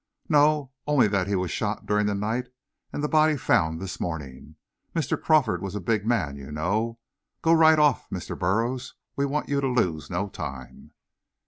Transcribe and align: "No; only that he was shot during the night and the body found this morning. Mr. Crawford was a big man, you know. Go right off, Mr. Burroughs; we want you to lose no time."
"No; 0.27 0.71
only 0.87 1.07
that 1.09 1.27
he 1.27 1.35
was 1.35 1.51
shot 1.51 1.85
during 1.85 2.07
the 2.07 2.15
night 2.15 2.47
and 2.91 3.03
the 3.03 3.07
body 3.07 3.37
found 3.37 3.79
this 3.79 3.99
morning. 3.99 4.55
Mr. 4.95 5.15
Crawford 5.15 5.61
was 5.61 5.75
a 5.75 5.79
big 5.79 6.07
man, 6.07 6.37
you 6.37 6.51
know. 6.51 6.97
Go 7.43 7.53
right 7.53 7.77
off, 7.77 8.09
Mr. 8.09 8.35
Burroughs; 8.35 8.95
we 9.15 9.27
want 9.27 9.47
you 9.47 9.61
to 9.61 9.67
lose 9.67 10.09
no 10.09 10.27
time." 10.27 10.93